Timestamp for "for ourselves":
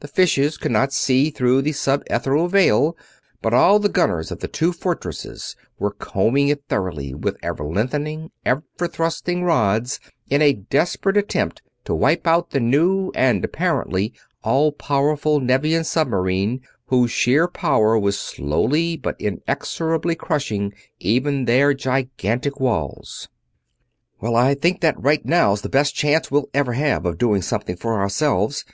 27.76-28.64